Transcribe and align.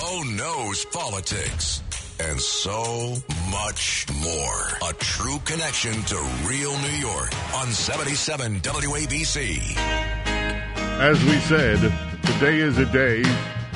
Bo 0.00 0.22
knows 0.22 0.86
politics 0.86 1.82
and 2.20 2.40
so 2.40 3.16
much 3.50 4.06
more. 4.22 4.88
A 4.88 4.94
true 4.94 5.38
connection 5.44 5.92
to 5.92 6.16
real 6.46 6.72
New 6.78 6.96
York 6.96 7.30
on 7.56 7.66
77 7.66 8.60
WABC. 8.60 9.76
As 9.76 11.22
we 11.24 11.38
said, 11.40 11.80
today 12.22 12.60
is 12.60 12.78
a 12.78 12.86
day 12.86 13.22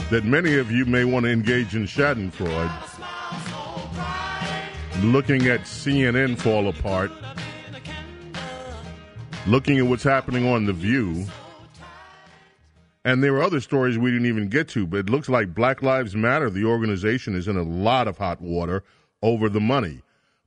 that 0.09 0.25
many 0.25 0.57
of 0.57 0.71
you 0.71 0.87
may 0.87 1.05
want 1.05 1.27
to 1.27 1.31
engage 1.31 1.77
in 1.77 1.85
Schadenfreude. 1.85 2.73
Looking 5.03 5.49
at 5.49 5.65
CNN 5.65 6.39
fall 6.39 6.69
apart, 6.69 7.13
looking 9.47 9.79
at 9.79 9.87
what's 9.87 10.05
happening 10.05 10.49
on 10.49 10.65
The 10.65 10.73
View. 10.73 11.27
And 13.05 13.23
there 13.23 13.35
are 13.35 13.43
other 13.43 13.61
stories 13.61 13.99
we 13.99 14.11
didn't 14.11 14.27
even 14.27 14.49
get 14.49 14.69
to, 14.69 14.87
but 14.87 15.01
it 15.01 15.11
looks 15.11 15.29
like 15.29 15.55
Black 15.55 15.83
Lives 15.83 16.17
Matter, 16.17 16.49
the 16.49 16.65
organization, 16.65 17.35
is 17.35 17.49
in 17.49 17.57
a 17.57 17.63
lot 17.63 18.09
of 18.09 18.17
hot 18.17 18.41
water 18.41 18.83
over 19.23 19.51
the 19.51 19.61
money. 19.61 20.01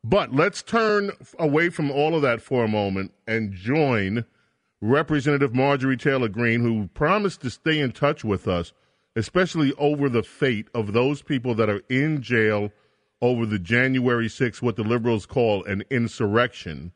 But 0.04 0.34
let's 0.34 0.64
turn 0.64 1.12
away 1.38 1.70
from 1.70 1.92
all 1.92 2.16
of 2.16 2.24
that 2.24 2.42
for 2.42 2.64
a 2.64 2.68
moment 2.68 3.12
and 3.28 3.54
join 3.54 4.26
Representative 4.82 5.54
Marjorie 5.54 5.98
Taylor 5.98 6.30
Greene, 6.30 6.62
who 6.62 6.88
promised 6.94 7.42
to 7.42 7.50
stay 7.50 7.80
in 7.80 7.92
touch 7.92 8.24
with 8.24 8.48
us, 8.48 8.74
especially 9.16 9.74
over 9.74 10.10
the 10.10 10.24
fate 10.24 10.68
of 10.74 10.94
those 10.94 11.22
people 11.22 11.54
that 11.56 11.70
are 11.70 11.82
in 11.90 12.22
jail 12.22 12.72
over 13.22 13.46
the 13.46 13.60
January 13.60 14.28
6th, 14.28 14.62
what 14.62 14.76
the 14.76 14.84
liberals 14.84 15.26
call 15.26 15.64
an 15.66 15.84
insurrection. 15.90 16.92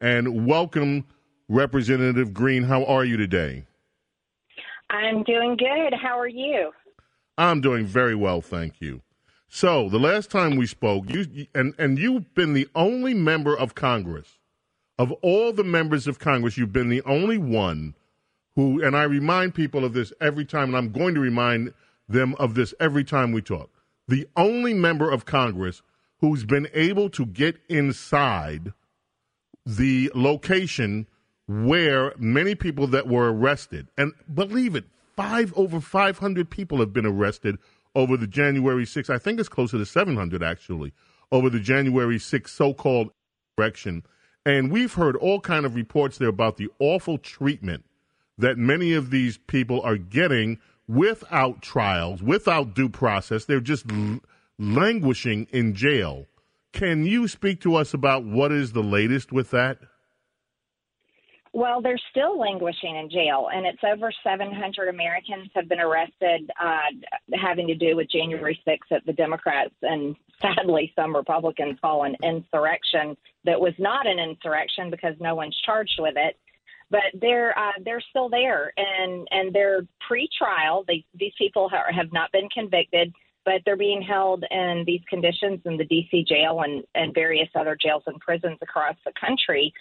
And 0.00 0.46
welcome, 0.46 1.06
Representative 1.48 2.32
Greene. 2.32 2.64
How 2.64 2.84
are 2.84 3.04
you 3.04 3.16
today? 3.16 3.64
I'm 4.90 5.22
doing 5.24 5.56
good. 5.56 5.94
How 5.94 6.18
are 6.18 6.28
you? 6.28 6.72
I'm 7.36 7.60
doing 7.60 7.86
very 7.86 8.14
well, 8.14 8.40
thank 8.40 8.80
you. 8.80 9.02
So, 9.48 9.88
the 9.88 9.98
last 9.98 10.30
time 10.30 10.56
we 10.56 10.66
spoke, 10.66 11.08
you 11.08 11.46
and 11.54 11.74
and 11.78 11.98
you've 11.98 12.34
been 12.34 12.52
the 12.52 12.68
only 12.74 13.14
member 13.14 13.56
of 13.56 13.74
Congress 13.74 14.38
of 14.98 15.12
all 15.22 15.52
the 15.52 15.64
members 15.64 16.06
of 16.06 16.18
Congress, 16.18 16.58
you've 16.58 16.72
been 16.72 16.88
the 16.88 17.02
only 17.02 17.38
one 17.38 17.94
who 18.56 18.82
and 18.82 18.96
I 18.96 19.04
remind 19.04 19.54
people 19.54 19.84
of 19.84 19.92
this 19.92 20.12
every 20.20 20.44
time 20.44 20.74
and 20.74 20.76
I'm 20.76 20.92
going 20.92 21.14
to 21.14 21.20
remind 21.20 21.72
them 22.08 22.34
of 22.38 22.54
this 22.54 22.74
every 22.80 23.04
time 23.04 23.32
we 23.32 23.40
talk. 23.40 23.70
The 24.08 24.26
only 24.36 24.74
member 24.74 25.10
of 25.10 25.24
Congress 25.24 25.82
who's 26.20 26.44
been 26.44 26.68
able 26.74 27.08
to 27.10 27.24
get 27.24 27.58
inside 27.68 28.72
the 29.64 30.10
location 30.14 31.06
where 31.48 32.12
many 32.18 32.54
people 32.54 32.86
that 32.88 33.08
were 33.08 33.32
arrested, 33.32 33.88
and 33.96 34.12
believe 34.32 34.76
it, 34.76 34.84
five 35.16 35.52
over 35.56 35.80
500 35.80 36.48
people 36.48 36.78
have 36.78 36.92
been 36.92 37.06
arrested 37.06 37.58
over 37.94 38.16
the 38.16 38.26
January 38.26 38.84
6th. 38.84 39.10
I 39.10 39.18
think 39.18 39.40
it's 39.40 39.48
closer 39.48 39.78
to 39.78 39.86
700 39.86 40.42
actually 40.42 40.92
over 41.32 41.50
the 41.50 41.58
January 41.58 42.18
6th 42.18 42.48
so-called 42.50 43.10
election. 43.56 44.04
And 44.46 44.70
we've 44.70 44.94
heard 44.94 45.16
all 45.16 45.40
kind 45.40 45.66
of 45.66 45.74
reports 45.74 46.18
there 46.18 46.28
about 46.28 46.58
the 46.58 46.68
awful 46.78 47.18
treatment 47.18 47.84
that 48.36 48.56
many 48.56 48.92
of 48.92 49.10
these 49.10 49.38
people 49.38 49.80
are 49.82 49.96
getting 49.96 50.58
without 50.86 51.60
trials, 51.60 52.22
without 52.22 52.74
due 52.74 52.88
process. 52.88 53.44
They're 53.44 53.60
just 53.60 53.90
l- 53.90 54.20
languishing 54.58 55.48
in 55.50 55.74
jail. 55.74 56.26
Can 56.72 57.04
you 57.04 57.26
speak 57.26 57.60
to 57.62 57.74
us 57.74 57.92
about 57.92 58.24
what 58.24 58.52
is 58.52 58.72
the 58.72 58.82
latest 58.82 59.32
with 59.32 59.50
that? 59.50 59.78
Well, 61.52 61.80
they're 61.80 62.00
still 62.10 62.38
languishing 62.38 62.96
in 62.96 63.10
jail, 63.10 63.48
and 63.52 63.66
it's 63.66 63.82
over 63.82 64.12
700 64.22 64.88
Americans 64.88 65.50
have 65.54 65.68
been 65.68 65.80
arrested 65.80 66.50
uh, 66.62 66.78
having 67.34 67.66
to 67.68 67.74
do 67.74 67.96
with 67.96 68.10
January 68.10 68.60
6th 68.66 68.78
that 68.90 69.06
the 69.06 69.12
Democrats 69.12 69.74
and 69.82 70.14
sadly 70.42 70.92
some 70.94 71.16
Republicans 71.16 71.78
call 71.80 72.04
an 72.04 72.16
insurrection 72.22 73.16
that 73.44 73.60
was 73.60 73.72
not 73.78 74.06
an 74.06 74.18
insurrection 74.18 74.90
because 74.90 75.14
no 75.20 75.34
one's 75.34 75.56
charged 75.64 75.98
with 75.98 76.14
it. 76.16 76.36
But 76.90 77.02
they're 77.20 77.58
uh, 77.58 77.72
they're 77.84 78.02
still 78.08 78.30
there, 78.30 78.72
and 78.78 79.28
and 79.30 79.54
they're 79.54 79.82
pre-trial. 80.06 80.84
They, 80.88 81.04
these 81.14 81.34
people 81.36 81.68
ha- 81.68 81.92
have 81.94 82.12
not 82.14 82.32
been 82.32 82.48
convicted, 82.48 83.12
but 83.44 83.60
they're 83.66 83.76
being 83.76 84.00
held 84.00 84.42
in 84.50 84.84
these 84.86 85.02
conditions 85.06 85.60
in 85.66 85.76
the 85.76 85.84
D.C. 85.84 86.24
jail 86.26 86.62
and 86.62 86.82
and 86.94 87.12
various 87.14 87.50
other 87.54 87.76
jails 87.78 88.04
and 88.06 88.18
prisons 88.20 88.56
across 88.62 88.96
the 89.04 89.12
country 89.20 89.72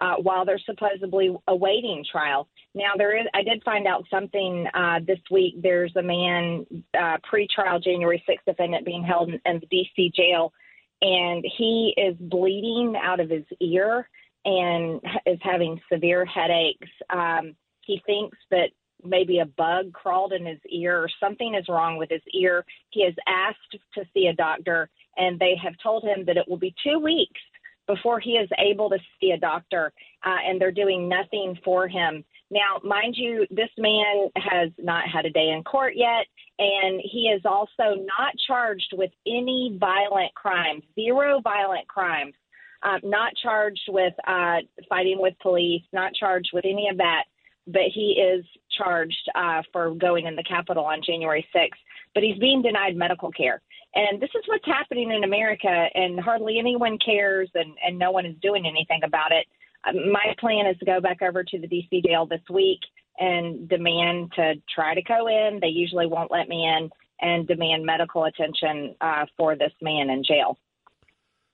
uh, 0.00 0.16
while 0.16 0.44
they're 0.44 0.60
supposedly 0.64 1.34
awaiting 1.48 2.04
trial. 2.10 2.48
Now, 2.74 2.92
there 2.96 3.18
is, 3.18 3.26
I 3.34 3.42
did 3.42 3.62
find 3.64 3.86
out 3.86 4.04
something 4.10 4.66
uh, 4.74 5.00
this 5.06 5.20
week. 5.30 5.54
There's 5.62 5.94
a 5.96 6.02
man, 6.02 6.66
uh, 6.98 7.16
pre-trial 7.22 7.80
January 7.80 8.22
6th 8.28 8.44
defendant 8.46 8.84
being 8.84 9.02
held 9.02 9.30
in, 9.30 9.40
in 9.46 9.60
the 9.60 9.66
D.C. 9.66 10.12
jail, 10.14 10.52
and 11.00 11.44
he 11.56 11.94
is 11.96 12.16
bleeding 12.18 12.94
out 13.00 13.20
of 13.20 13.30
his 13.30 13.44
ear 13.60 14.08
and 14.44 15.00
is 15.26 15.38
having 15.42 15.80
severe 15.92 16.24
headaches. 16.24 16.88
Um, 17.10 17.54
he 17.80 18.00
thinks 18.06 18.36
that 18.50 18.70
maybe 19.04 19.38
a 19.38 19.46
bug 19.46 19.92
crawled 19.92 20.32
in 20.32 20.46
his 20.46 20.58
ear 20.70 20.98
or 20.98 21.08
something 21.20 21.54
is 21.54 21.68
wrong 21.68 21.96
with 21.96 22.10
his 22.10 22.22
ear. 22.34 22.64
He 22.90 23.04
has 23.04 23.14
asked 23.26 23.78
to 23.94 24.04
see 24.12 24.26
a 24.26 24.34
doctor, 24.34 24.88
and 25.16 25.38
they 25.38 25.54
have 25.62 25.74
told 25.82 26.04
him 26.04 26.24
that 26.26 26.36
it 26.36 26.48
will 26.48 26.56
be 26.58 26.74
two 26.84 26.98
weeks 26.98 27.40
before 27.86 28.20
he 28.20 28.32
is 28.32 28.48
able 28.58 28.90
to 28.90 28.98
see 29.20 29.30
a 29.30 29.38
doctor, 29.38 29.92
uh, 30.24 30.36
and 30.46 30.60
they're 30.60 30.72
doing 30.72 31.08
nothing 31.08 31.58
for 31.64 31.88
him. 31.88 32.24
Now, 32.50 32.80
mind 32.84 33.14
you, 33.16 33.46
this 33.50 33.70
man 33.78 34.28
has 34.36 34.70
not 34.78 35.08
had 35.08 35.24
a 35.24 35.30
day 35.30 35.50
in 35.50 35.64
court 35.64 35.94
yet, 35.96 36.26
and 36.58 37.00
he 37.02 37.28
is 37.28 37.42
also 37.44 38.04
not 38.18 38.32
charged 38.46 38.92
with 38.92 39.10
any 39.26 39.76
violent 39.80 40.32
crimes, 40.34 40.82
zero 40.94 41.40
violent 41.42 41.88
crimes, 41.88 42.34
uh, 42.82 42.98
not 43.02 43.32
charged 43.42 43.88
with 43.88 44.14
uh, 44.26 44.58
fighting 44.88 45.20
with 45.20 45.34
police, 45.42 45.82
not 45.92 46.14
charged 46.14 46.50
with 46.52 46.64
any 46.64 46.88
of 46.88 46.96
that. 46.98 47.24
But 47.66 47.82
he 47.92 48.12
is 48.12 48.44
charged 48.78 49.28
uh, 49.34 49.62
for 49.72 49.92
going 49.94 50.26
in 50.26 50.36
the 50.36 50.44
Capitol 50.44 50.84
on 50.84 51.00
January 51.04 51.44
6th. 51.54 51.70
But 52.14 52.22
he's 52.22 52.38
being 52.38 52.62
denied 52.62 52.94
medical 52.94 53.32
care. 53.32 53.60
And 53.96 54.20
this 54.20 54.28
is 54.34 54.42
what's 54.46 54.66
happening 54.66 55.10
in 55.10 55.24
America, 55.24 55.86
and 55.94 56.20
hardly 56.20 56.58
anyone 56.58 56.98
cares, 56.98 57.48
and, 57.54 57.72
and 57.84 57.98
no 57.98 58.10
one 58.10 58.26
is 58.26 58.36
doing 58.42 58.66
anything 58.66 59.00
about 59.02 59.32
it. 59.32 59.46
Um, 59.88 60.12
my 60.12 60.34
plan 60.38 60.66
is 60.66 60.78
to 60.80 60.84
go 60.84 61.00
back 61.00 61.22
over 61.22 61.42
to 61.42 61.58
the 61.58 61.66
DC 61.66 62.04
jail 62.04 62.26
this 62.26 62.42
week 62.50 62.80
and 63.18 63.66
demand 63.70 64.32
to 64.36 64.54
try 64.74 64.94
to 64.94 65.00
go 65.00 65.28
in. 65.28 65.60
They 65.62 65.68
usually 65.68 66.06
won't 66.06 66.30
let 66.30 66.46
me 66.46 66.66
in, 66.66 66.90
and 67.22 67.48
demand 67.48 67.86
medical 67.86 68.24
attention 68.24 68.94
uh, 69.00 69.24
for 69.34 69.56
this 69.56 69.72
man 69.80 70.10
in 70.10 70.22
jail. 70.22 70.58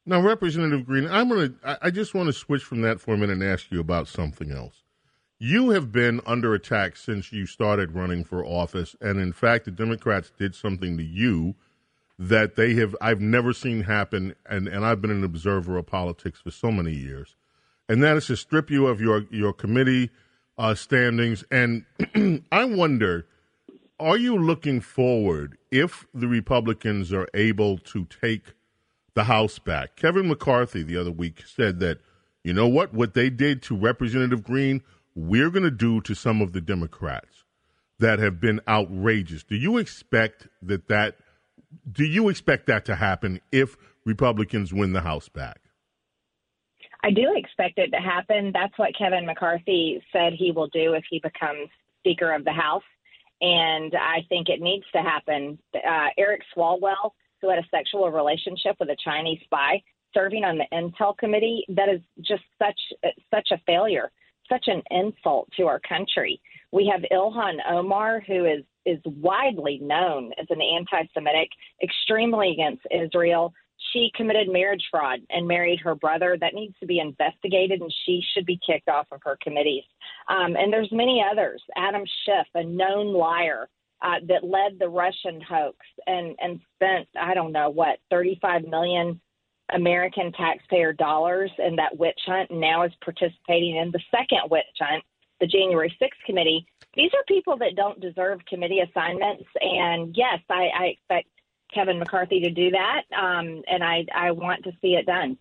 Now, 0.05 0.21
Representative 0.21 0.85
Greene, 0.85 1.07
I'm 1.07 1.29
to. 1.29 1.55
I 1.81 1.91
just 1.91 2.13
want 2.13 2.27
to 2.27 2.33
switch 2.33 2.65
from 2.65 2.81
that 2.83 3.01
for 3.01 3.15
a 3.15 3.17
minute 3.17 3.35
and 3.35 3.45
ask 3.45 3.71
you 3.71 3.79
about 3.79 4.09
something 4.09 4.51
else. 4.51 4.83
You 5.39 5.71
have 5.71 5.93
been 5.93 6.21
under 6.27 6.55
attack 6.55 6.97
since 6.97 7.33
you 7.33 7.47
started 7.47 7.93
running 7.93 8.25
for 8.25 8.45
office, 8.45 8.97
and 9.01 9.21
in 9.21 9.33
fact, 9.33 9.65
the 9.65 9.71
Democrats 9.71 10.33
did 10.37 10.57
something 10.57 10.97
to 10.97 11.05
you 11.05 11.55
that 12.29 12.55
they 12.55 12.75
have 12.75 12.95
I've 13.01 13.21
never 13.21 13.53
seen 13.53 13.83
happen 13.83 14.35
and, 14.49 14.69
and 14.69 14.85
I've 14.85 15.01
been 15.01 15.11
an 15.11 15.25
observer 15.25 15.77
of 15.77 15.87
politics 15.87 16.41
for 16.41 16.53
so 16.53 16.71
many 16.71 16.93
years. 16.93 17.35
And 17.89 18.03
that 18.03 18.17
is 18.17 18.27
to 18.29 18.37
strip 18.37 18.71
you 18.71 18.87
of 18.87 19.01
your 19.01 19.27
your 19.31 19.53
committee 19.53 20.11
uh, 20.57 20.75
standings. 20.75 21.45
And 21.51 21.85
I 22.53 22.65
wonder, 22.65 23.27
are 23.99 24.17
you 24.17 24.39
looking 24.39 24.81
forward 24.81 25.59
if 25.73 26.07
the 26.15 26.29
Republicans 26.29 27.13
are 27.13 27.29
able 27.35 27.79
to 27.79 28.05
take 28.05 28.55
the 29.15 29.25
House 29.25 29.59
back? 29.59 29.97
Kevin 29.97 30.29
McCarthy 30.29 30.85
the 30.85 30.97
other 30.97 31.11
week 31.11 31.43
said 31.45 31.81
that, 31.81 31.99
you 32.45 32.53
know 32.53 32.69
what, 32.69 32.95
what 32.95 33.15
they 33.15 33.31
did 33.31 33.63
to 33.63 33.77
Representative 33.77 34.45
Greene, 34.45 34.83
we're 35.17 35.51
going 35.51 35.65
to 35.65 35.71
do 35.71 36.01
to 36.03 36.15
some 36.15 36.41
of 36.41 36.53
the 36.53 36.61
Democrats 36.61 37.45
that 37.99 38.21
have 38.21 38.41
been 38.41 38.61
outrageous. 38.69 39.43
Do 39.43 39.57
you 39.57 39.77
expect 39.79 40.47
that 40.63 40.87
that 40.87 41.17
do 41.91 42.05
you 42.05 42.29
expect 42.29 42.67
that 42.67 42.85
to 42.87 42.95
happen 42.95 43.41
if 43.51 43.77
Republicans 44.05 44.73
win 44.73 44.93
the 44.93 45.01
House 45.01 45.29
back? 45.29 45.61
I 47.05 47.11
do 47.11 47.35
expect 47.35 47.79
it 47.79 47.91
to 47.91 47.99
happen. 47.99 48.53
That's 48.53 48.77
what 48.79 48.97
Kevin 48.97 49.27
McCarthy 49.27 50.03
said 50.13 50.35
he 50.35 50.53
will 50.53 50.69
do 50.69 50.95
if 50.95 51.05
he 51.11 51.19
becomes 51.19 51.69
Speaker 51.99 52.33
of 52.33 52.45
the 52.45 52.53
House. 52.53 52.83
And 53.41 53.93
I 53.95 54.25
think 54.29 54.49
it 54.49 54.61
needs 54.61 54.85
to 54.95 55.03
happen. 55.03 55.59
Uh, 55.75 56.09
Eric 56.17 56.43
Swalwell, 56.57 57.11
who 57.41 57.51
had 57.51 57.59
a 57.59 57.67
sexual 57.71 58.09
relationship 58.11 58.77
with 58.79 58.89
a 58.89 58.97
Chinese 59.05 59.41
spy, 59.45 59.83
serving 60.15 60.45
on 60.45 60.59
the 60.59 60.67
Intel 60.73 61.17
Committee, 61.19 61.65
that 61.71 61.89
is 61.89 62.01
just 62.21 62.45
such 62.57 62.79
such 63.35 63.49
a 63.51 63.61
failure, 63.67 64.13
such 64.49 64.69
an 64.69 64.83
insult 64.91 65.49
to 65.57 65.67
our 65.67 65.81
country. 65.81 66.41
We 66.73 66.91
have 66.91 67.03
Ilhan 67.13 67.59
Omar, 67.71 68.21
who 68.27 68.47
is 68.47 68.65
is 68.85 68.99
widely 69.05 69.79
known 69.81 70.33
as 70.41 70.47
an 70.51 70.61
anti-Semitic, 70.61 71.49
extremely 71.83 72.51
against 72.51 72.83
Israel. 72.91 73.55
She 73.93 74.11
committed 74.17 74.49
marriage 74.49 74.85
fraud 74.91 75.21
and 75.31 75.47
married 75.47 75.79
her 75.81 75.95
brother. 75.95 76.37
That 76.41 76.55
needs 76.55 76.75
to 76.81 76.87
be 76.87 76.99
investigated, 76.99 77.81
and 77.81 77.93
she 78.05 78.21
should 78.33 78.47
be 78.47 78.59
kicked 78.67 78.89
off 78.89 79.07
of 79.13 79.21
her 79.23 79.39
committees. 79.41 79.85
Um, 80.29 80.57
and 80.57 80.73
there's 80.73 80.91
many 80.91 81.25
others. 81.31 81.63
Adam 81.77 82.03
Schiff, 82.25 82.47
a 82.55 82.65
known 82.65 83.13
liar, 83.13 83.69
uh, 84.03 84.19
that 84.27 84.43
led 84.43 84.79
the 84.79 84.89
Russian 84.89 85.41
hoax 85.41 85.77
and 86.07 86.35
and 86.41 86.61
spent 86.75 87.07
I 87.21 87.35
don't 87.35 87.53
know 87.53 87.71
what 87.71 87.99
35 88.11 88.65
million 88.65 89.21
American 89.73 90.33
taxpayer 90.33 90.93
dollars 90.93 91.51
in 91.59 91.77
that 91.77 91.97
witch 91.97 92.21
hunt, 92.27 92.51
and 92.51 92.61
now 92.61 92.85
is 92.85 92.93
participating 93.03 93.77
in 93.77 93.91
the 93.91 94.01
second 94.11 94.51
witch 94.51 94.65
hunt, 94.81 95.03
the 95.43 95.49
January 95.49 95.95
6th 96.01 96.25
committee. 96.25 96.65
These 96.95 97.11
are 97.15 97.25
people 97.27 97.59
that 97.59 97.75
don't 97.75 98.01
deserve 98.01 98.39
committee 98.49 98.79
assignments, 98.79 99.45
and 99.61 100.15
yes, 100.17 100.39
I, 100.49 100.69
I 100.79 100.85
expect 100.85 101.29
Kevin 101.75 101.99
McCarthy 101.99 102.41
to 102.41 102.51
do 102.51 102.71
that, 102.71 103.03
um, 103.19 103.63
and 103.67 103.83
I 103.83 104.05
I 104.15 104.31
want 104.31 104.63
to 104.65 104.73
see 104.81 104.95
it 104.95 105.07
done. 105.07 105.37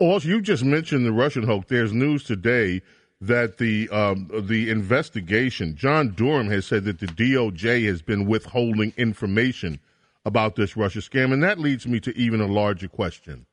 Also, 0.00 0.28
you 0.28 0.42
just 0.42 0.64
mentioned 0.64 1.06
the 1.06 1.12
Russian 1.12 1.44
hoax. 1.44 1.66
There's 1.68 1.92
news 1.92 2.24
today 2.24 2.82
that 3.20 3.58
the 3.58 3.88
um, 3.90 4.28
the 4.32 4.70
investigation, 4.70 5.76
John 5.76 6.10
Durham 6.10 6.48
has 6.48 6.66
said 6.66 6.84
that 6.84 6.98
the 6.98 7.06
DOJ 7.06 7.86
has 7.86 8.02
been 8.02 8.26
withholding 8.26 8.92
information 8.96 9.78
about 10.24 10.56
this 10.56 10.76
Russia 10.76 10.98
scam, 10.98 11.32
and 11.32 11.44
that 11.44 11.60
leads 11.60 11.86
me 11.86 12.00
to 12.00 12.16
even 12.18 12.40
a 12.40 12.46
larger 12.46 12.88
question. 12.88 13.46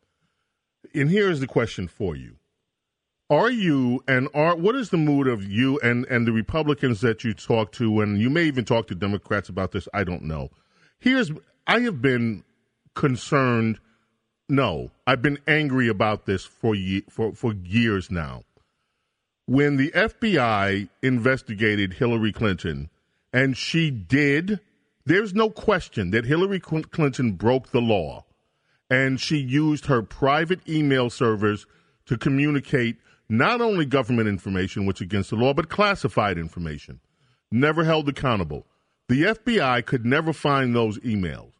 And 0.95 1.11
here 1.11 1.29
is 1.29 1.41
the 1.41 1.47
question 1.47 1.87
for 1.87 2.15
you: 2.15 2.37
Are 3.29 3.49
you 3.49 4.03
and 4.07 4.27
are 4.33 4.55
what 4.55 4.75
is 4.75 4.89
the 4.89 4.97
mood 4.97 5.27
of 5.27 5.43
you 5.43 5.79
and 5.79 6.05
and 6.05 6.27
the 6.27 6.31
Republicans 6.31 7.01
that 7.01 7.23
you 7.23 7.33
talk 7.33 7.71
to, 7.73 8.01
and 8.01 8.19
you 8.19 8.29
may 8.29 8.43
even 8.43 8.65
talk 8.65 8.87
to 8.87 8.95
Democrats 8.95 9.49
about 9.49 9.71
this? 9.71 9.87
I 9.93 10.03
don't 10.03 10.23
know. 10.23 10.49
Here's 10.99 11.31
I 11.65 11.79
have 11.79 12.01
been 12.01 12.43
concerned. 12.95 13.79
No, 14.49 14.91
I've 15.07 15.21
been 15.21 15.39
angry 15.47 15.87
about 15.87 16.25
this 16.25 16.45
for 16.45 16.75
for 17.09 17.33
for 17.33 17.53
years 17.53 18.11
now 18.11 18.43
when 19.45 19.77
the 19.77 19.91
FBI 19.91 20.87
investigated 21.01 21.93
Hillary 21.93 22.31
Clinton, 22.31 22.89
and 23.31 23.57
she 23.57 23.91
did, 23.91 24.59
there's 25.05 25.33
no 25.33 25.49
question 25.49 26.11
that 26.11 26.25
Hillary 26.25 26.59
Clinton 26.59 27.33
broke 27.33 27.71
the 27.71 27.81
law. 27.81 28.25
And 28.89 29.19
she 29.19 29.37
used 29.37 29.87
her 29.87 30.01
private 30.03 30.67
email 30.69 31.09
servers 31.09 31.65
to 32.05 32.17
communicate 32.17 32.97
not 33.37 33.61
only 33.61 33.85
government 33.85 34.29
information, 34.29 34.85
which 34.85 35.01
against 35.01 35.29
the 35.29 35.35
law, 35.35 35.53
but 35.53 35.69
classified 35.69 36.37
information. 36.37 36.99
Never 37.51 37.83
held 37.83 38.07
accountable. 38.09 38.65
The 39.09 39.23
FBI 39.23 39.85
could 39.85 40.05
never 40.05 40.33
find 40.33 40.75
those 40.75 40.97
emails. 40.99 41.51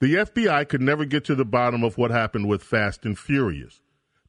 The 0.00 0.14
FBI 0.14 0.68
could 0.68 0.80
never 0.80 1.04
get 1.04 1.24
to 1.26 1.34
the 1.34 1.44
bottom 1.44 1.82
of 1.82 1.98
what 1.98 2.10
happened 2.10 2.48
with 2.48 2.62
Fast 2.62 3.04
and 3.04 3.18
Furious 3.18 3.80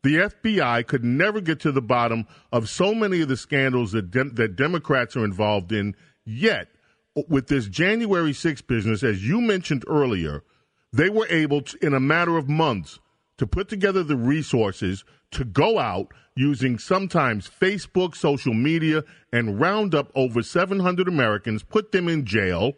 the 0.04 0.16
FBI 0.16 0.88
could 0.88 1.04
never 1.04 1.42
get 1.42 1.60
to 1.62 1.72
the 1.72 1.82
bottom 1.82 2.26
of 2.52 2.70
so 2.70 2.94
many 2.94 3.22
of 3.22 3.28
the 3.28 3.38
scandals 3.38 3.92
that 3.92 4.10
de- 4.10 4.32
that 4.32 4.56
Democrats 4.56 5.16
are 5.16 5.26
involved 5.26 5.72
in. 5.72 5.96
Yet, 6.26 6.70
with 7.28 7.48
this 7.48 7.68
January 7.68 8.32
6th 8.32 8.66
business, 8.68 9.04
as 9.04 9.28
you 9.28 9.42
mentioned 9.42 9.84
earlier, 9.88 10.44
they 10.94 11.10
were 11.10 11.28
able 11.30 11.62
to, 11.62 11.86
in 11.86 11.94
a 11.94 12.00
matter 12.00 12.38
of 12.38 12.50
months, 12.50 13.00
to 13.42 13.48
put 13.48 13.68
together 13.68 14.04
the 14.04 14.16
resources 14.16 15.04
to 15.32 15.44
go 15.44 15.80
out 15.80 16.14
using 16.36 16.78
sometimes 16.78 17.50
Facebook, 17.50 18.16
social 18.16 18.54
media, 18.54 19.04
and 19.34 19.60
round 19.60 19.96
up 19.96 20.12
over 20.14 20.44
700 20.44 21.08
Americans, 21.08 21.64
put 21.64 21.92
them 21.92 22.08
in 22.08 22.24
jail. 22.24 22.74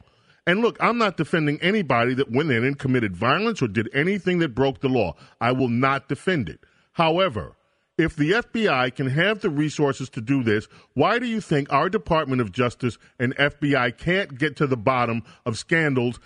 And 0.47 0.61
look, 0.61 0.77
I'm 0.79 0.97
not 0.97 1.17
defending 1.17 1.61
anybody 1.61 2.13
that 2.13 2.31
went 2.31 2.49
in 2.49 2.63
and 2.63 2.79
committed 2.79 3.13
violence 3.13 3.61
or 3.61 3.67
did 3.67 3.89
anything 3.93 4.39
that 4.39 4.55
broke 4.55 4.79
the 4.79 4.87
law. 4.87 5.17
I 5.41 5.51
will 5.51 5.67
not 5.67 6.07
defend 6.07 6.47
it. 6.47 6.61
However, 6.93 7.57
if 7.97 8.15
the 8.15 8.31
FBI 8.31 8.95
can 8.95 9.07
have 9.07 9.41
the 9.41 9.49
resources 9.49 10.09
to 10.11 10.21
do 10.21 10.43
this, 10.43 10.69
why 10.93 11.19
do 11.19 11.25
you 11.25 11.41
think 11.41 11.73
our 11.73 11.89
Department 11.89 12.39
of 12.39 12.53
Justice 12.53 12.97
and 13.19 13.35
FBI 13.35 13.97
can't 13.97 14.37
get 14.37 14.55
to 14.55 14.67
the 14.67 14.77
bottom 14.77 15.23
of 15.45 15.57
scandals 15.57 16.21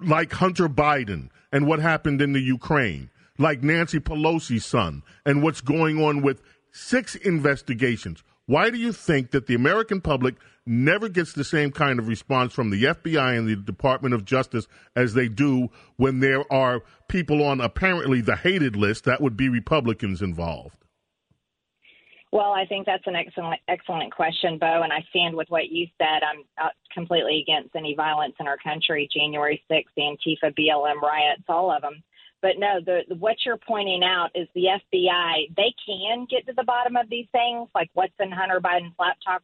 like 0.00 0.34
Hunter 0.34 0.68
Biden 0.68 1.30
and 1.50 1.66
what 1.66 1.80
happened 1.80 2.22
in 2.22 2.32
the 2.32 2.40
Ukraine, 2.40 3.10
like 3.42 3.62
Nancy 3.62 4.00
Pelosi's 4.00 4.64
son, 4.64 5.02
and 5.26 5.42
what's 5.42 5.60
going 5.60 6.02
on 6.02 6.22
with 6.22 6.40
six 6.70 7.14
investigations? 7.16 8.22
Why 8.46 8.70
do 8.70 8.78
you 8.78 8.92
think 8.92 9.30
that 9.32 9.46
the 9.46 9.54
American 9.54 10.00
public 10.00 10.36
never 10.66 11.08
gets 11.08 11.32
the 11.32 11.44
same 11.44 11.70
kind 11.70 11.98
of 11.98 12.08
response 12.08 12.52
from 12.52 12.70
the 12.70 12.84
FBI 12.84 13.36
and 13.36 13.48
the 13.48 13.56
Department 13.56 14.14
of 14.14 14.24
Justice 14.24 14.66
as 14.96 15.14
they 15.14 15.28
do 15.28 15.68
when 15.96 16.20
there 16.20 16.50
are 16.52 16.82
people 17.08 17.44
on 17.44 17.60
apparently 17.60 18.20
the 18.20 18.36
hated 18.36 18.76
list 18.76 19.04
that 19.04 19.20
would 19.20 19.36
be 19.36 19.48
Republicans 19.48 20.22
involved? 20.22 20.76
Well, 22.32 22.52
I 22.52 22.64
think 22.64 22.86
that's 22.86 23.06
an 23.06 23.14
excellent, 23.14 23.60
excellent 23.68 24.14
question, 24.14 24.56
Bo, 24.58 24.82
and 24.82 24.92
I 24.92 25.04
stand 25.10 25.36
with 25.36 25.48
what 25.50 25.68
you 25.68 25.86
said. 25.98 26.22
I'm 26.24 26.44
uh, 26.56 26.70
completely 26.94 27.44
against 27.46 27.76
any 27.76 27.94
violence 27.94 28.34
in 28.40 28.48
our 28.48 28.56
country. 28.56 29.06
January 29.14 29.62
6th, 29.70 29.84
the 29.96 30.02
Antifa, 30.02 30.54
BLM 30.58 31.02
riots, 31.02 31.42
all 31.46 31.70
of 31.70 31.82
them. 31.82 32.02
But 32.42 32.58
no, 32.58 32.80
the, 32.84 33.14
what 33.14 33.36
you're 33.46 33.56
pointing 33.56 34.02
out 34.02 34.30
is 34.34 34.48
the 34.54 34.64
FBI. 34.64 35.54
They 35.56 35.72
can 35.86 36.26
get 36.28 36.44
to 36.46 36.52
the 36.54 36.64
bottom 36.64 36.96
of 36.96 37.08
these 37.08 37.26
things, 37.32 37.68
like 37.74 37.88
what's 37.94 38.12
in 38.20 38.32
Hunter 38.32 38.60
Biden's 38.60 38.94
laptop. 38.98 39.42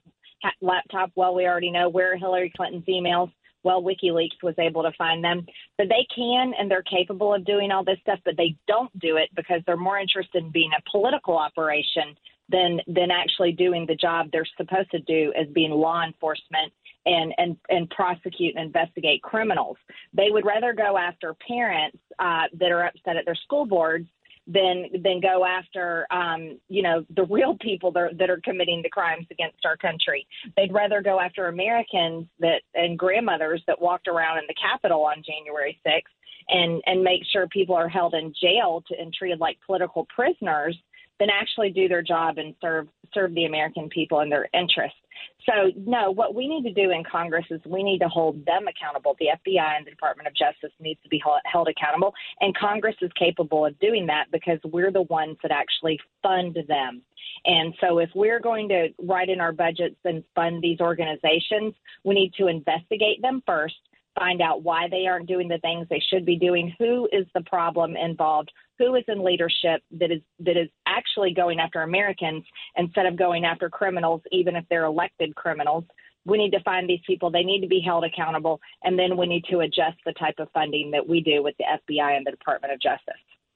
Laptop. 0.61 1.11
Well, 1.17 1.35
we 1.35 1.47
already 1.47 1.71
know 1.71 1.89
where 1.89 2.17
Hillary 2.17 2.53
Clinton's 2.57 2.85
emails. 2.87 3.33
Well, 3.65 3.83
WikiLeaks 3.83 4.43
was 4.43 4.55
able 4.59 4.83
to 4.83 4.93
find 4.97 5.23
them. 5.23 5.47
But 5.77 5.89
they 5.89 6.07
can 6.15 6.53
and 6.59 6.71
they're 6.71 6.83
capable 6.83 7.35
of 7.35 7.45
doing 7.45 7.71
all 7.71 7.85
this 7.85 7.99
stuff, 8.03 8.21
but 8.25 8.37
they 8.37 8.57
don't 8.67 8.97
do 9.01 9.17
it 9.17 9.31
because 9.35 9.63
they're 9.67 9.77
more 9.77 9.99
interested 9.99 10.45
in 10.45 10.51
being 10.51 10.71
a 10.77 10.91
political 10.91 11.37
operation 11.37 12.17
than 12.49 12.81
than 12.87 13.11
actually 13.11 13.53
doing 13.53 13.85
the 13.87 13.95
job 13.95 14.29
they're 14.33 14.47
supposed 14.57 14.91
to 14.91 15.01
do 15.01 15.33
as 15.39 15.47
being 15.49 15.71
law 15.71 16.03
enforcement 16.05 16.73
and 17.07 17.35
and 17.39 17.57
and 17.69 17.89
prosecute 17.91 18.57
and 18.57 18.67
investigate 18.67 19.23
criminals. 19.23 19.77
They 20.13 20.29
would 20.31 20.45
rather 20.45 20.73
go 20.73 20.99
after 20.99 21.35
parents 21.47 21.99
uh, 22.19 22.45
that 22.59 22.71
are 22.71 22.87
upset 22.87 23.17
at 23.17 23.25
their 23.25 23.35
school 23.35 23.67
boards 23.67 24.07
than 24.47 24.87
than 25.05 25.21
go 25.21 25.45
after 25.45 26.07
um, 26.11 26.59
you 26.69 26.83
know 26.83 27.05
the 27.15 27.25
real 27.25 27.57
people 27.61 27.93
that 27.93 28.01
are, 28.01 28.11
that 28.15 28.31
are 28.31 28.41
committing 28.43 28.81
the 28.83 28.89
crimes 28.89 29.27
against 29.31 29.65
our 29.65 29.77
country. 29.77 30.27
They'd 30.57 30.73
rather 30.73 31.03
go 31.03 31.21
after 31.21 31.49
Americans 31.49 32.27
that 32.41 32.63
and 32.75 32.99
grandmothers 32.99 33.63
that 33.67 33.81
walked 33.81 34.09
around 34.09 34.39
in 34.39 34.45
the 34.49 34.55
Capitol 34.55 35.05
on 35.05 35.23
January 35.25 35.79
6th 35.87 36.03
and 36.49 36.83
and 36.87 37.03
make 37.03 37.23
sure 37.31 37.47
people 37.49 37.75
are 37.75 37.89
held 37.89 38.15
in 38.15 38.33
jail 38.41 38.83
to, 38.89 38.99
and 38.99 39.13
treated 39.13 39.39
like 39.39 39.59
political 39.67 40.07
prisoners 40.15 40.77
than 41.21 41.29
actually 41.31 41.71
do 41.71 41.89
their 41.89 42.03
job 42.03 42.39
and 42.39 42.55
serve 42.61 42.87
serve 43.13 43.35
the 43.35 43.45
American 43.45 43.89
people 43.89 44.21
and 44.21 44.31
their 44.31 44.49
interests. 44.55 44.99
So, 45.47 45.73
no, 45.77 46.11
what 46.11 46.35
we 46.35 46.47
need 46.49 46.63
to 46.65 46.73
do 46.73 46.91
in 46.91 47.03
Congress 47.05 47.47
is 47.51 47.61
we 47.65 47.83
need 47.83 47.99
to 48.01 48.09
hold 48.09 48.45
them 48.45 48.67
accountable. 48.69 49.17
The 49.19 49.29
FBI 49.47 49.77
and 49.77 49.87
the 49.87 49.91
Department 49.91 50.29
of 50.29 50.35
Justice 50.35 50.73
needs 50.81 51.01
to 51.03 51.09
be 51.09 51.23
held 51.51 51.69
accountable, 51.69 52.13
and 52.41 52.57
Congress 52.57 52.97
is 53.01 53.11
capable 53.19 53.65
of 53.65 53.79
doing 53.79 54.07
that 54.07 54.27
because 54.31 54.59
we're 54.65 54.93
the 54.93 55.03
ones 55.03 55.37
that 55.43 55.51
actually 55.51 55.99
fund 56.23 56.59
them. 56.69 57.03
And 57.45 57.75
so, 57.81 57.99
if 57.99 58.11
we're 58.15 58.41
going 58.41 58.69
to 58.69 58.89
write 58.99 59.29
in 59.29 59.41
our 59.41 59.53
budgets 59.53 59.97
and 60.05 60.23
fund 60.35 60.63
these 60.63 60.81
organizations, 60.81 61.75
we 62.05 62.15
need 62.15 62.35
to 62.35 62.49
investigate 62.49 63.23
them 63.23 63.43
first 63.47 63.77
find 64.19 64.43
out 64.43 64.63
why 64.63 64.89
they 64.91 65.07
aren't 65.07 65.29
doing 65.29 65.49
the 65.49 65.59
things 65.59 65.87
they 65.89 66.03
should 66.11 66.27
be 66.27 66.37
doing, 66.37 66.75
who 66.79 67.09
is 67.13 67.27
the 67.35 67.43
problem 67.43 67.97
involved, 67.97 68.51
who 68.79 68.95
is 68.95 69.05
in 69.09 69.25
leadership 69.25 69.83
that 69.99 70.11
is 70.11 70.23
that 70.41 70.57
is 70.57 70.69
actually 70.87 71.35
going 71.35 71.59
after 71.61 71.83
Americans 71.83 72.45
instead 72.77 73.07
of 73.07 73.17
going 73.17 73.45
after 73.45 73.69
criminals, 73.69 74.23
even 74.33 74.57
if 74.57 74.65
they're 74.71 74.85
elected 74.85 75.35
criminals. 75.35 75.85
We 76.25 76.37
need 76.37 76.51
to 76.51 76.63
find 76.63 76.89
these 76.89 77.01
people. 77.07 77.31
They 77.31 77.43
need 77.43 77.63
to 77.63 77.69
be 77.69 77.81
held 77.85 78.05
accountable, 78.05 78.61
and 78.83 78.99
then 78.99 79.17
we 79.17 79.27
need 79.27 79.45
to 79.51 79.61
adjust 79.61 79.97
the 80.05 80.13
type 80.13 80.35
of 80.39 80.49
funding 80.53 80.91
that 80.91 81.09
we 81.09 81.21
do 81.21 81.43
with 81.43 81.55
the 81.59 81.65
FBI 81.65 82.17
and 82.17 82.27
the 82.27 82.33
Department 82.33 82.73
of 82.73 82.81
Justice. 82.81 83.15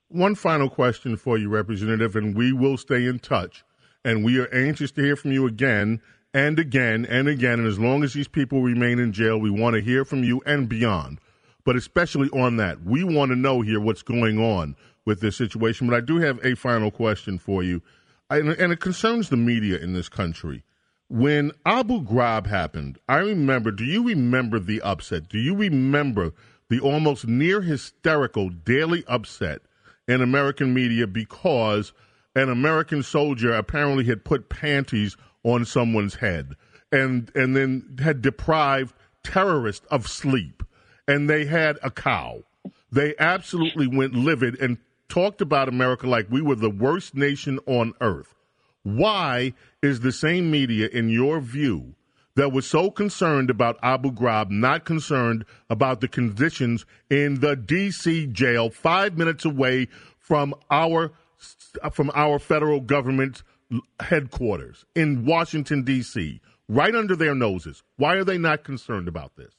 One 0.08 0.34
final 0.34 0.70
question 0.70 1.16
for 1.16 1.38
you, 1.38 1.48
Representative, 1.48 2.16
and 2.16 2.36
we 2.36 2.52
will 2.52 2.76
stay 2.76 3.06
in 3.06 3.18
touch. 3.18 3.64
And 4.04 4.24
we 4.24 4.38
are 4.40 4.52
anxious 4.52 4.90
to 4.92 5.02
hear 5.02 5.16
from 5.16 5.32
you 5.32 5.46
again 5.46 6.00
and 6.34 6.58
again 6.58 7.04
and 7.06 7.28
again. 7.28 7.60
And 7.60 7.68
as 7.68 7.78
long 7.78 8.02
as 8.02 8.14
these 8.14 8.28
people 8.28 8.62
remain 8.62 8.98
in 8.98 9.12
jail, 9.12 9.38
we 9.38 9.50
want 9.50 9.74
to 9.74 9.80
hear 9.80 10.04
from 10.04 10.24
you 10.24 10.42
and 10.44 10.68
beyond. 10.68 11.18
But 11.64 11.76
especially 11.76 12.28
on 12.30 12.56
that, 12.56 12.82
we 12.82 13.04
want 13.04 13.30
to 13.30 13.36
know 13.36 13.60
here 13.60 13.80
what's 13.80 14.02
going 14.02 14.38
on 14.38 14.76
with 15.04 15.20
this 15.20 15.36
situation. 15.36 15.88
But 15.88 15.96
I 15.96 16.00
do 16.00 16.18
have 16.18 16.44
a 16.44 16.54
final 16.54 16.90
question 16.90 17.38
for 17.38 17.62
you, 17.62 17.82
I, 18.30 18.38
and 18.38 18.72
it 18.72 18.80
concerns 18.80 19.28
the 19.28 19.36
media 19.36 19.78
in 19.78 19.92
this 19.92 20.08
country. 20.08 20.64
When 21.08 21.52
Abu 21.66 22.02
Ghraib 22.02 22.46
happened, 22.46 22.98
I 23.08 23.18
remember, 23.18 23.70
do 23.70 23.84
you 23.84 24.06
remember 24.06 24.58
the 24.58 24.80
upset? 24.80 25.28
Do 25.28 25.38
you 25.38 25.54
remember 25.54 26.32
the 26.70 26.80
almost 26.80 27.26
near 27.26 27.60
hysterical 27.60 28.48
daily 28.48 29.04
upset 29.06 29.60
in 30.08 30.22
American 30.22 30.72
media 30.72 31.06
because 31.06 31.92
an 32.34 32.48
American 32.48 33.02
soldier 33.02 33.52
apparently 33.52 34.04
had 34.04 34.24
put 34.24 34.48
panties 34.48 35.16
on 35.44 35.64
someone's 35.64 36.14
head 36.14 36.54
and 36.90 37.30
and 37.34 37.56
then 37.56 37.96
had 38.02 38.22
deprived 38.22 38.94
terrorists 39.22 39.86
of 39.90 40.08
sleep 40.08 40.62
and 41.06 41.28
they 41.28 41.44
had 41.44 41.78
a 41.82 41.90
cow 41.90 42.42
they 42.90 43.14
absolutely 43.18 43.86
went 43.86 44.14
livid 44.14 44.58
and 44.60 44.78
talked 45.12 45.42
about 45.42 45.68
america 45.68 46.06
like 46.06 46.26
we 46.30 46.40
were 46.40 46.54
the 46.54 46.70
worst 46.70 47.14
nation 47.14 47.58
on 47.66 47.92
earth 48.00 48.34
why 48.82 49.52
is 49.82 50.00
the 50.00 50.12
same 50.12 50.50
media 50.50 50.88
in 50.88 51.08
your 51.08 51.38
view 51.38 51.94
that 52.34 52.50
was 52.50 52.66
so 52.66 52.90
concerned 52.90 53.50
about 53.50 53.78
Abu 53.82 54.10
Ghraib, 54.10 54.50
not 54.50 54.86
concerned 54.86 55.44
about 55.68 56.00
the 56.00 56.08
conditions 56.08 56.86
in 57.10 57.40
the 57.40 57.56
D.C. 57.56 58.28
jail, 58.28 58.70
five 58.70 59.18
minutes 59.18 59.44
away 59.44 59.88
from 60.18 60.54
our 60.70 61.12
from 61.92 62.10
our 62.14 62.38
federal 62.38 62.80
government 62.80 63.42
headquarters 64.00 64.86
in 64.94 65.26
Washington 65.26 65.82
D.C., 65.82 66.40
right 66.68 66.94
under 66.94 67.16
their 67.16 67.34
noses. 67.34 67.82
Why 67.96 68.14
are 68.14 68.24
they 68.24 68.38
not 68.38 68.64
concerned 68.64 69.08
about 69.08 69.36
this? 69.36 69.52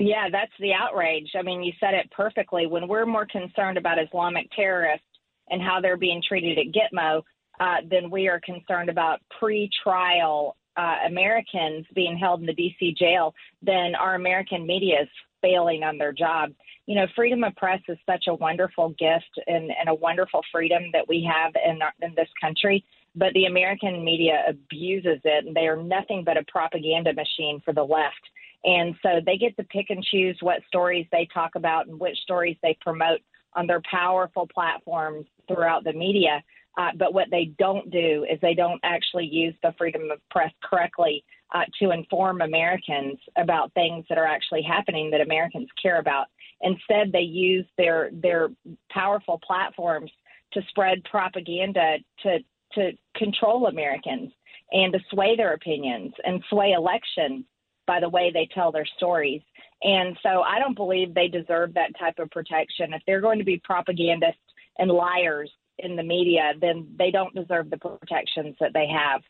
Yeah, 0.00 0.30
that's 0.32 0.52
the 0.58 0.72
outrage. 0.72 1.30
I 1.38 1.42
mean, 1.42 1.62
you 1.62 1.72
said 1.78 1.92
it 1.92 2.10
perfectly. 2.10 2.66
When 2.66 2.88
we're 2.88 3.04
more 3.04 3.26
concerned 3.26 3.76
about 3.76 3.98
Islamic 4.02 4.50
terrorists 4.56 5.04
and 5.50 5.60
how 5.60 5.78
they're 5.80 5.98
being 5.98 6.22
treated 6.26 6.58
at 6.58 6.72
Gitmo, 6.72 7.22
uh, 7.60 7.76
then 7.88 8.10
we 8.10 8.26
are 8.26 8.40
concerned 8.40 8.88
about 8.88 9.20
pre-trial 9.38 10.56
uh, 10.78 10.96
Americans 11.06 11.84
being 11.94 12.16
held 12.16 12.40
in 12.40 12.46
the 12.46 12.54
D.C. 12.54 12.94
jail, 12.98 13.34
then 13.60 13.94
our 13.94 14.14
American 14.14 14.66
media 14.66 15.02
is 15.02 15.08
failing 15.42 15.82
on 15.82 15.98
their 15.98 16.12
job. 16.12 16.50
You 16.86 16.94
know, 16.94 17.06
freedom 17.14 17.44
of 17.44 17.54
press 17.56 17.80
is 17.86 17.98
such 18.06 18.24
a 18.28 18.34
wonderful 18.34 18.90
gift 18.90 19.38
and, 19.46 19.70
and 19.78 19.88
a 19.88 19.94
wonderful 19.94 20.40
freedom 20.50 20.84
that 20.94 21.06
we 21.06 21.28
have 21.30 21.52
in, 21.62 21.82
our, 21.82 21.92
in 22.00 22.14
this 22.16 22.28
country, 22.40 22.82
but 23.14 23.34
the 23.34 23.44
American 23.44 24.02
media 24.02 24.44
abuses 24.48 25.20
it, 25.24 25.46
and 25.46 25.54
they 25.54 25.66
are 25.66 25.76
nothing 25.76 26.22
but 26.24 26.38
a 26.38 26.44
propaganda 26.50 27.12
machine 27.12 27.60
for 27.64 27.74
the 27.74 27.82
left. 27.82 28.30
And 28.64 28.94
so 29.02 29.20
they 29.24 29.36
get 29.36 29.56
to 29.56 29.64
pick 29.64 29.86
and 29.90 30.04
choose 30.04 30.36
what 30.40 30.60
stories 30.68 31.06
they 31.10 31.28
talk 31.32 31.54
about 31.54 31.86
and 31.86 31.98
which 31.98 32.18
stories 32.18 32.56
they 32.62 32.76
promote 32.80 33.20
on 33.54 33.66
their 33.66 33.82
powerful 33.90 34.46
platforms 34.52 35.26
throughout 35.48 35.84
the 35.84 35.92
media. 35.92 36.42
Uh, 36.78 36.90
but 36.96 37.12
what 37.12 37.28
they 37.30 37.46
don't 37.58 37.90
do 37.90 38.24
is 38.30 38.38
they 38.40 38.54
don't 38.54 38.80
actually 38.84 39.26
use 39.26 39.54
the 39.62 39.74
freedom 39.76 40.10
of 40.10 40.20
press 40.30 40.52
correctly 40.62 41.24
uh, 41.52 41.64
to 41.80 41.90
inform 41.90 42.42
Americans 42.42 43.18
about 43.36 43.72
things 43.74 44.04
that 44.08 44.18
are 44.18 44.26
actually 44.26 44.62
happening 44.62 45.10
that 45.10 45.20
Americans 45.20 45.68
care 45.82 45.98
about. 45.98 46.26
Instead, 46.62 47.10
they 47.12 47.20
use 47.20 47.66
their 47.76 48.10
their 48.12 48.50
powerful 48.90 49.40
platforms 49.44 50.10
to 50.52 50.62
spread 50.68 51.02
propaganda 51.04 51.96
to 52.22 52.38
to 52.74 52.92
control 53.16 53.66
Americans 53.66 54.30
and 54.70 54.92
to 54.92 55.00
sway 55.10 55.34
their 55.34 55.54
opinions 55.54 56.12
and 56.24 56.42
sway 56.48 56.72
elections 56.72 57.44
by 57.90 57.98
the 57.98 58.08
way 58.08 58.30
they 58.32 58.48
tell 58.54 58.70
their 58.70 58.86
stories. 58.96 59.42
And 59.82 60.16
so 60.22 60.42
I 60.42 60.60
don't 60.60 60.76
believe 60.76 61.12
they 61.12 61.26
deserve 61.26 61.74
that 61.74 61.90
type 61.98 62.20
of 62.20 62.30
protection. 62.30 62.92
If 62.92 63.02
they're 63.04 63.20
going 63.20 63.40
to 63.40 63.44
be 63.44 63.60
propagandists 63.64 64.38
and 64.78 64.88
liars 64.88 65.50
in 65.80 65.96
the 65.96 66.04
media, 66.04 66.52
then 66.60 66.86
they 66.96 67.10
don't 67.10 67.34
deserve 67.34 67.68
the 67.68 67.78
protections 67.78 68.54
that 68.60 68.70
they 68.74 68.86
have. 68.86 69.22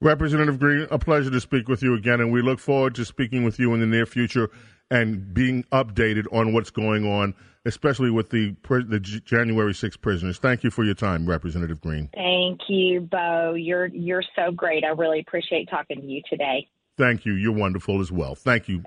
Representative 0.00 0.58
Greene, 0.58 0.86
a 0.90 0.98
pleasure 0.98 1.30
to 1.30 1.40
speak 1.42 1.68
with 1.68 1.82
you 1.82 1.94
again, 1.94 2.20
and 2.20 2.32
we 2.32 2.40
look 2.40 2.58
forward 2.58 2.94
to 2.94 3.04
speaking 3.04 3.44
with 3.44 3.58
you 3.58 3.74
in 3.74 3.80
the 3.80 3.86
near 3.86 4.06
future 4.06 4.48
and 4.90 5.34
being 5.34 5.62
updated 5.64 6.24
on 6.32 6.54
what's 6.54 6.70
going 6.70 7.04
on, 7.04 7.34
especially 7.66 8.10
with 8.10 8.30
the 8.30 8.56
the 8.88 8.98
January 8.98 9.74
6 9.74 9.96
prisoners. 9.98 10.38
Thank 10.38 10.64
you 10.64 10.70
for 10.70 10.84
your 10.84 10.94
time, 10.94 11.28
Representative 11.28 11.82
Greene. 11.82 12.08
Thank 12.14 12.60
you, 12.68 13.02
Bo. 13.02 13.52
You're 13.52 13.88
you're 13.88 14.24
so 14.34 14.50
great. 14.50 14.84
I 14.84 14.88
really 14.88 15.20
appreciate 15.20 15.68
talking 15.68 16.00
to 16.00 16.06
you 16.06 16.22
today. 16.30 16.66
Thank 16.98 17.24
you. 17.24 17.34
You're 17.34 17.52
wonderful 17.52 18.00
as 18.00 18.12
well. 18.12 18.34
Thank 18.34 18.68
you. 18.68 18.84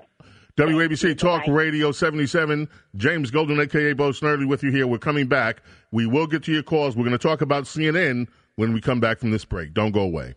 WABC 0.56 1.18
Talk 1.18 1.44
Bye. 1.44 1.52
Radio 1.52 1.92
77. 1.92 2.68
James 2.96 3.30
Golden, 3.30 3.60
aka 3.60 3.92
Bo 3.92 4.10
Snerdley, 4.10 4.48
with 4.48 4.62
you 4.62 4.70
here. 4.70 4.86
We're 4.86 4.98
coming 4.98 5.26
back. 5.26 5.62
We 5.92 6.06
will 6.06 6.26
get 6.26 6.42
to 6.44 6.52
your 6.52 6.62
calls. 6.62 6.96
We're 6.96 7.04
going 7.04 7.12
to 7.12 7.18
talk 7.18 7.42
about 7.42 7.64
CNN 7.64 8.28
when 8.54 8.72
we 8.72 8.80
come 8.80 8.98
back 8.98 9.18
from 9.18 9.32
this 9.32 9.44
break. 9.44 9.74
Don't 9.74 9.92
go 9.92 10.00
away. 10.00 10.34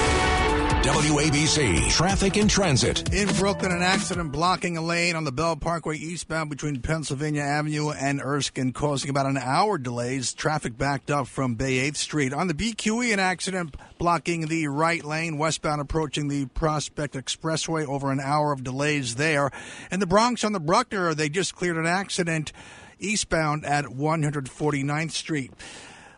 WABC 0.92 1.90
Traffic 1.90 2.36
and 2.36 2.50
Transit. 2.50 3.14
In 3.14 3.26
Brooklyn, 3.36 3.72
an 3.72 3.80
accident 3.80 4.30
blocking 4.30 4.76
a 4.76 4.82
lane 4.82 5.16
on 5.16 5.24
the 5.24 5.32
Belt 5.32 5.58
Parkway 5.58 5.96
eastbound 5.96 6.50
between 6.50 6.82
Pennsylvania 6.82 7.40
Avenue 7.40 7.92
and 7.92 8.20
Erskine, 8.20 8.74
causing 8.74 9.08
about 9.08 9.24
an 9.24 9.38
hour 9.38 9.78
delays. 9.78 10.34
Traffic 10.34 10.76
backed 10.76 11.10
up 11.10 11.28
from 11.28 11.54
Bay 11.54 11.88
8th 11.90 11.96
Street. 11.96 12.34
On 12.34 12.46
the 12.46 12.52
BQE, 12.52 13.10
an 13.10 13.20
accident 13.20 13.74
blocking 13.96 14.48
the 14.48 14.68
right 14.68 15.02
lane 15.02 15.38
westbound 15.38 15.80
approaching 15.80 16.28
the 16.28 16.44
Prospect 16.46 17.14
Expressway. 17.14 17.86
Over 17.86 18.12
an 18.12 18.20
hour 18.20 18.52
of 18.52 18.62
delays 18.62 19.14
there. 19.14 19.50
In 19.90 19.98
the 19.98 20.06
Bronx 20.06 20.44
on 20.44 20.52
the 20.52 20.60
Bruckner, 20.60 21.14
they 21.14 21.30
just 21.30 21.56
cleared 21.56 21.78
an 21.78 21.86
accident 21.86 22.52
eastbound 22.98 23.64
at 23.64 23.86
149th 23.86 25.12
Street. 25.12 25.52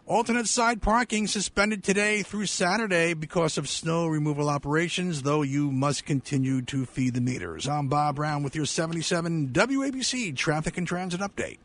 Alternate 0.06 0.49
side 0.49 0.82
parking 0.82 1.26
suspended 1.26 1.82
today 1.82 2.23
through 2.23 2.44
Saturday 2.44 3.14
because 3.14 3.56
of 3.56 3.70
snow 3.70 4.06
removal 4.06 4.50
operations, 4.50 5.23
though 5.23 5.40
you 5.40 5.73
must 5.73 6.04
continue 6.04 6.61
to 6.61 6.84
feed 6.84 7.14
the 7.14 7.23
meters. 7.23 7.66
I'm 7.66 7.88
Bob 7.88 8.16
Brown 8.16 8.42
with 8.42 8.54
your 8.54 8.66
77 8.66 9.49
WABC 9.49 10.37
Traffic 10.37 10.76
and 10.76 10.87
Transit 10.87 11.20
Update. 11.20 11.56